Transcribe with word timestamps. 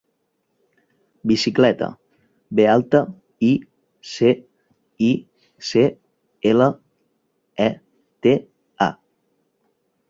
Bicicleta: 1.31 1.89
be 2.61 2.65
alta, 2.77 3.03
i, 3.49 3.51
ce, 4.13 4.33
i, 5.11 5.11
ce, 5.71 5.85
ela, 6.55 6.73
e, 7.69 7.71
te, 8.27 8.37
a. 8.91 8.91